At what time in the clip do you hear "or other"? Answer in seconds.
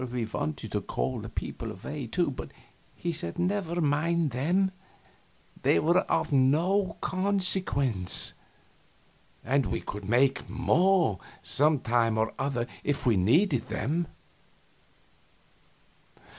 12.17-12.65